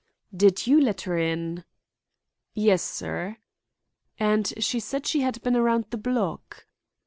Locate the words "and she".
4.19-4.79